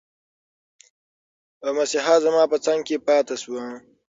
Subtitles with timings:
[1.77, 3.55] مسیحا زما په څنګ کې پاتي شو.